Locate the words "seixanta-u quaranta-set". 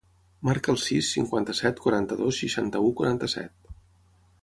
2.45-3.75